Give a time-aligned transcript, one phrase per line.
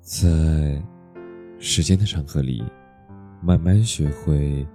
[0.00, 0.82] 在
[1.58, 2.64] 时间的长河里，
[3.42, 4.66] 慢慢学会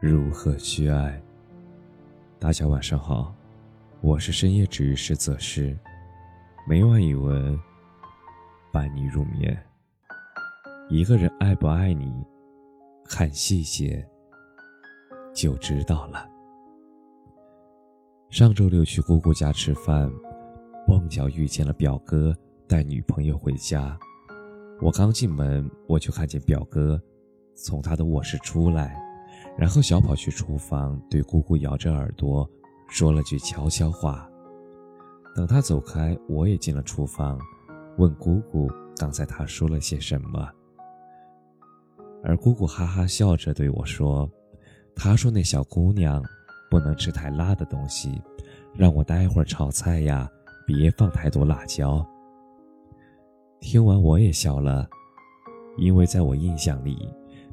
[0.00, 1.20] 如何去爱。
[2.38, 3.34] 大家晚上好，
[4.00, 5.76] 我是深夜治愈师泽师，
[6.68, 7.58] 每晚一文
[8.72, 9.60] 伴你入眠。
[10.88, 12.24] 一个人爱不爱你，
[13.04, 14.06] 看细节
[15.34, 16.28] 就知道了。
[18.30, 20.08] 上周六去姑姑家吃饭，
[20.86, 22.36] 碰巧遇见了表哥
[22.68, 23.98] 带女朋友回家。
[24.84, 27.00] 我刚进门，我就看见表哥
[27.54, 28.94] 从他的卧室出来，
[29.56, 32.46] 然后小跑去厨房，对姑姑摇着耳朵
[32.86, 34.28] 说了句悄悄话。
[35.34, 37.40] 等他走开，我也进了厨房，
[37.96, 40.46] 问姑姑刚才他说了些什么。
[42.22, 44.30] 而姑姑哈哈笑着对我说
[44.94, 46.22] ：“他说那小姑娘
[46.70, 48.20] 不能吃太辣的东西，
[48.74, 50.28] 让我待会儿炒菜呀，
[50.66, 52.06] 别放太多辣椒。”
[53.60, 54.88] 听完我也笑了，
[55.78, 57.08] 因为在我印象里，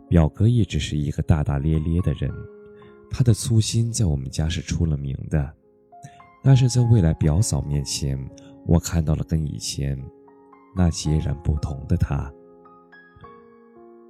[0.09, 2.29] 表哥一直是一个大大咧咧的人，
[3.09, 5.51] 他的粗心在我们家是出了名的。
[6.43, 8.17] 但是在未来表嫂面前，
[8.65, 9.97] 我看到了跟以前
[10.75, 12.31] 那截然不同的他。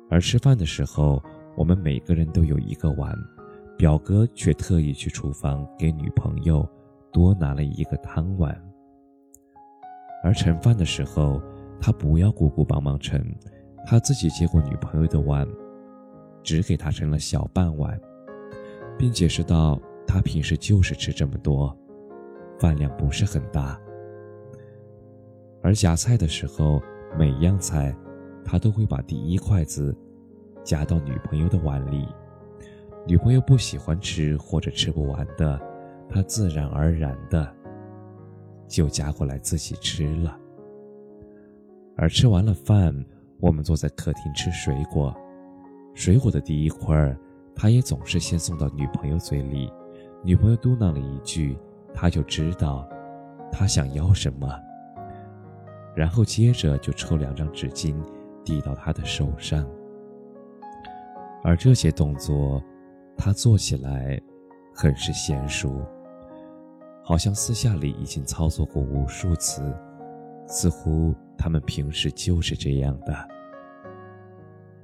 [0.10, 1.22] 而吃饭的时候，
[1.56, 3.16] 我们每个人都有一个碗，
[3.78, 6.68] 表哥却特意去厨房给女朋友
[7.12, 8.60] 多拿了一个汤碗。
[10.24, 11.42] 而盛饭的时候，
[11.82, 13.20] 他不要姑姑帮忙盛，
[13.88, 15.48] 他自己接过女朋友的碗，
[16.44, 18.00] 只给她盛了小半碗，
[19.00, 21.76] 并解释道：“他平时就是吃这么多，
[22.59, 23.80] 饭量不是很大。”
[25.64, 26.80] 而夹菜的时候，
[27.18, 27.96] 每样菜，
[28.46, 29.96] 他都会把第一筷子
[30.64, 32.08] 夹到女朋友的碗里，
[33.08, 35.59] 女朋友不喜欢吃或者吃不完的，
[36.08, 37.52] 他自然而然的
[38.68, 40.38] 就夹过来自己吃了。
[42.02, 42.92] 而吃完了饭，
[43.40, 45.16] 我们坐在客厅吃水果。
[45.94, 47.16] 水果的第一块，
[47.56, 49.72] 他也总是先送到女朋友嘴里。
[50.24, 51.56] 女朋友嘟囔了一句，
[51.94, 52.90] 他就知道
[53.52, 54.50] 他想要什么。
[55.96, 57.96] 然后接着就抽两张纸巾
[58.44, 59.64] 递到他的手上。
[61.44, 62.64] 而这些动作，
[63.16, 64.20] 他做起来
[64.74, 65.86] 很是娴熟，
[67.04, 69.62] 好像私下里已经操作过无数次。
[70.48, 73.28] 似乎他们平时就是这样的。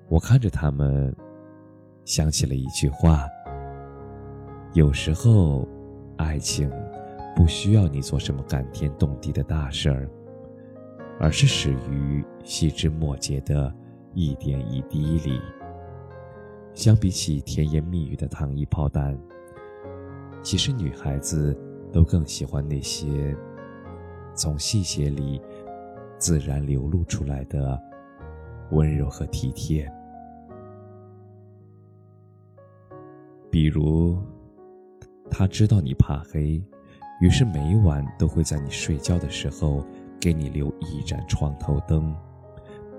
[0.09, 1.15] 我看着他们，
[2.03, 3.27] 想起了一句话：
[4.73, 5.67] 有时候，
[6.17, 6.67] 爱情
[7.35, 10.09] 不需要你做什么感天动地的大事儿，
[11.19, 13.71] 而是始于细枝末节的
[14.15, 15.39] 一点一滴里。
[16.73, 19.15] 相比起甜言蜜语的糖衣炮弹，
[20.41, 21.55] 其实女孩子
[21.93, 23.37] 都更喜欢那些
[24.33, 25.39] 从细节里。
[26.17, 27.79] 自然流露出来的
[28.71, 29.89] 温柔和体贴，
[33.51, 34.17] 比如，
[35.29, 36.61] 他知道你怕黑，
[37.21, 39.85] 于是每晚都会在你睡觉的时候
[40.19, 42.13] 给你留一盏床头灯；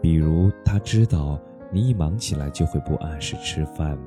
[0.00, 1.38] 比如，他知道
[1.72, 3.98] 你一忙起来就会不按时吃饭，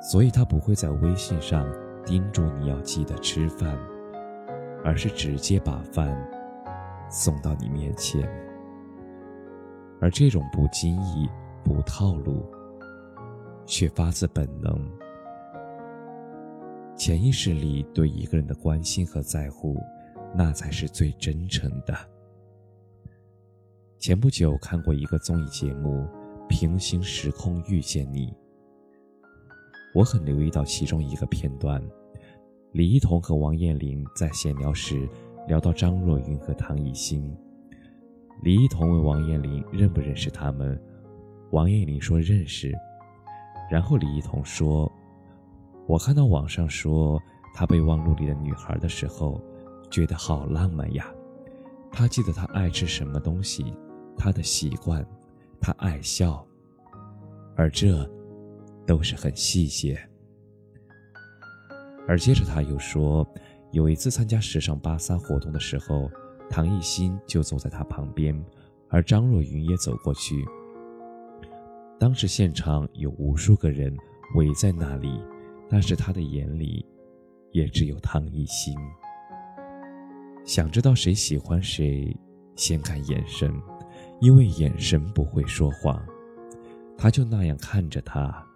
[0.00, 1.66] 所以他不会在微信上
[2.04, 3.76] 叮嘱你要记得吃饭，
[4.84, 6.16] 而是直接把饭。
[7.08, 8.22] 送到你面前，
[10.00, 11.28] 而这种不经意、
[11.64, 12.44] 不套路，
[13.64, 14.78] 却发自本能，
[16.96, 19.80] 潜意识里对一个人的关心和在乎，
[20.34, 21.94] 那才是最真诚的。
[23.98, 26.06] 前不久看过一个综艺节目
[26.48, 28.26] 《平行时空遇见你》，
[29.94, 31.82] 我很留意到其中一个片段，
[32.72, 35.08] 李一桐和王彦霖在闲聊时。
[35.46, 37.36] 聊到张若昀和唐艺昕，
[38.42, 40.80] 李一桐问王彦霖认不认识他们，
[41.52, 42.74] 王彦霖说认识，
[43.70, 44.90] 然后李一桐说
[45.86, 47.20] ：“我看到网上说
[47.54, 49.40] 他备忘录里的女孩的时候，
[49.88, 51.06] 觉得好浪漫呀。
[51.92, 53.72] 他记得他爱吃什么东西，
[54.16, 55.06] 他的习惯，
[55.60, 56.44] 他爱笑，
[57.54, 58.04] 而这
[58.84, 59.96] 都是很细节。”
[62.08, 63.24] 而接着他又说。
[63.72, 66.10] 有一次参加时尚芭莎活动的时候，
[66.48, 68.34] 唐艺昕就坐在他旁边，
[68.88, 70.44] 而张若昀也走过去。
[71.98, 73.94] 当时现场有无数个人
[74.34, 75.20] 围在那里，
[75.68, 76.84] 但是他的眼里
[77.52, 78.74] 也只有唐艺昕。
[80.44, 82.16] 想知道谁喜欢谁，
[82.54, 83.52] 先看眼神，
[84.20, 86.00] 因为眼神不会说谎。
[86.96, 88.46] 他就那样看着他，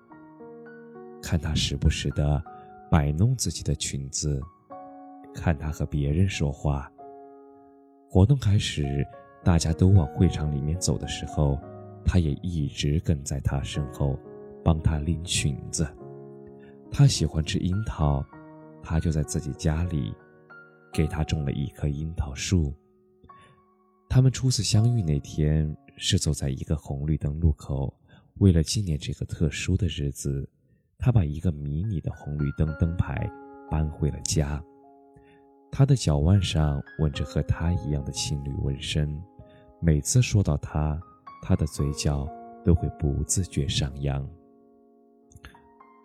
[1.20, 2.42] 看他时不时的
[2.90, 4.40] 摆弄自己的裙子。
[5.34, 6.90] 看他和别人说话。
[8.08, 9.06] 活动开始，
[9.44, 11.58] 大家都往会场里面走的时候，
[12.04, 14.18] 他也一直跟在他身后，
[14.64, 15.86] 帮他拎裙子。
[16.90, 18.24] 他喜欢吃樱桃，
[18.82, 20.12] 他就在自己家里
[20.92, 22.74] 给他种了一棵樱桃树。
[24.08, 27.94] 他们初次相遇那天是走在一个红绿灯路口，
[28.38, 30.48] 为了纪念这个特殊的日子，
[30.98, 33.30] 他把一个迷你的红绿灯灯牌
[33.70, 34.60] 搬回了家。
[35.72, 39.22] 他的脚腕上纹着和他一样的情侣纹身，
[39.80, 41.00] 每次说到他，
[41.42, 42.28] 他的嘴角
[42.64, 44.28] 都会不自觉上扬。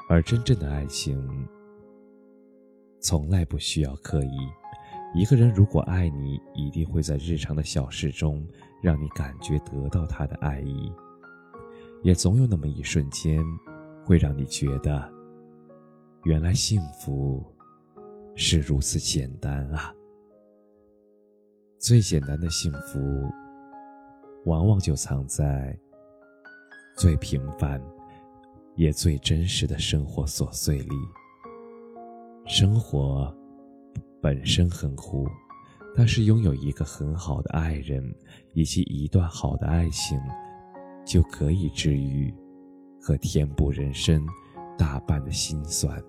[0.07, 1.47] 而真正的爱情，
[2.99, 4.37] 从来不需要刻意。
[5.15, 8.45] 一个人如果爱你，一定会在日常的小事中
[8.81, 10.91] 让你感觉得到他的爱意，
[12.03, 13.43] 也总有那么一瞬间，
[14.03, 15.11] 会让你觉得，
[16.23, 17.43] 原来幸福
[18.35, 19.93] 是如此简单啊！
[21.79, 22.99] 最简单的幸福，
[24.45, 25.77] 往往就藏在
[26.97, 27.81] 最平凡。
[28.77, 30.95] 也最真实的生活琐碎里。
[32.45, 33.33] 生活
[34.21, 35.25] 本身很苦，
[35.95, 38.03] 但是拥有一个很好的爱人
[38.51, 40.19] 以及一段好的爱情，
[41.05, 42.35] 就可以治愈
[43.01, 44.27] 和填补人生
[44.77, 46.03] 大半的心酸。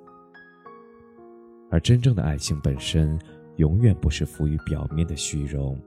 [1.76, 3.18] 而真正的爱情本身，
[3.56, 5.78] 永远不是浮于表面的虚荣，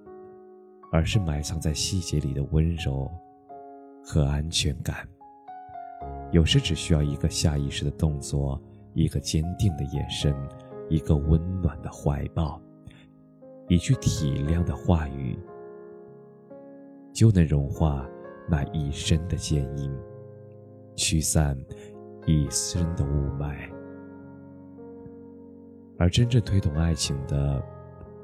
[0.91, 3.09] 而是埋藏在细节里的温柔
[4.03, 4.97] 和安全感。
[6.31, 8.61] 有时只需要一个下意识的动作，
[8.93, 10.31] 一个坚定的眼神，
[10.89, 12.61] 一个温暖的怀抱，
[13.67, 15.35] 一句体谅的话语，
[17.11, 18.07] 就能融化
[18.47, 19.91] 那一身的坚硬，
[20.95, 21.57] 驱散
[22.27, 23.78] 一身的雾霾。
[25.99, 27.63] 而真正推动爱情的，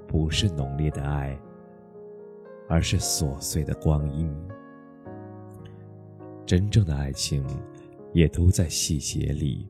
[0.07, 1.38] 不是浓烈的爱，
[2.68, 4.36] 而是琐碎的光阴。
[6.44, 7.45] 真正的爱情。
[8.13, 9.69] 也都在细节里，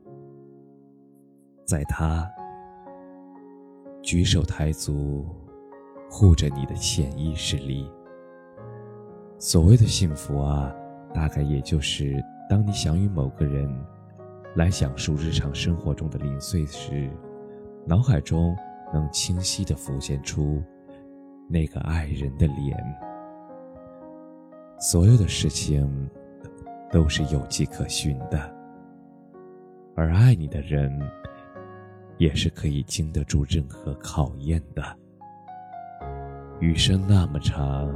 [1.65, 2.31] 在他
[4.03, 5.25] 举手抬足
[6.11, 7.91] 护着你的潜意识里。
[9.39, 10.71] 所谓的幸福啊，
[11.11, 13.67] 大概也就是当你想与某个人
[14.57, 17.09] 来讲述日常生活中的零碎时，
[17.85, 18.55] 脑海中
[18.93, 20.61] 能清晰的浮现出
[21.47, 22.77] 那个爱人的脸。
[24.79, 26.09] 所有的事情。
[26.91, 28.39] 都是有迹可循的，
[29.95, 30.97] 而爱你的人，
[32.17, 34.81] 也是可以经得住任何考验的。
[36.61, 37.93] 余生那么长，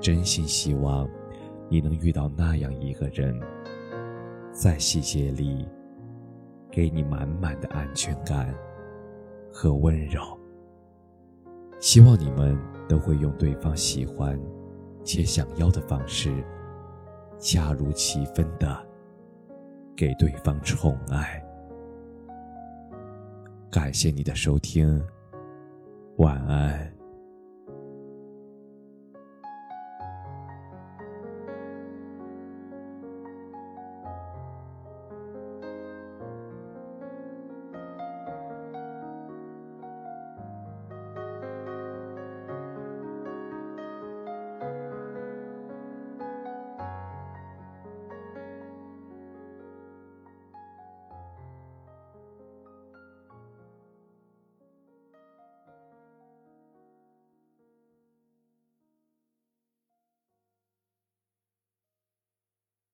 [0.00, 1.08] 真心希望
[1.68, 3.38] 你能遇到那样一个人，
[4.50, 5.68] 在细节里
[6.72, 8.52] 给你满满的安全感
[9.52, 10.20] 和温柔。
[11.78, 12.58] 希望你们
[12.88, 14.40] 都会用对方喜欢
[15.04, 16.32] 且想要的方式。
[17.38, 18.86] 恰如其分的
[19.96, 21.42] 给对方宠爱。
[23.68, 25.04] 感谢你的收听，
[26.18, 27.01] 晚安。